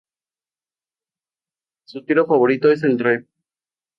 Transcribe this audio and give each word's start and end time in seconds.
Su 1.85 2.03
tiro 2.03 2.25
favorito 2.25 2.71
es 2.71 2.81
el 2.81 2.97
drive. 2.97 3.27